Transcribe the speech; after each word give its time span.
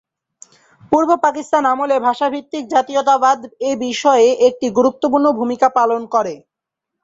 পূর্ব 0.91 1.09
পাকিস্তান 1.25 1.63
আমলে 1.71 1.97
ভাষা 2.07 2.27
ভিত্তিক 2.33 2.63
জাতীয়তাবাদ 2.73 3.39
এ 3.61 3.71
বিষয়ে 3.85 4.27
একটি 4.47 4.67
গুরুত্বপূর্ণ 4.77 5.25
ভূমিকা 5.39 5.67
পালন 5.77 6.01
করে। 6.13 6.33